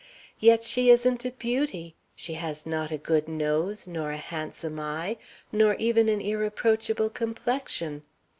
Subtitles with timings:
[0.39, 5.17] Yet she isn't a beauty; she has not a good nose, nor a handsome eye,
[5.51, 8.01] nor even an irreproachable complexion.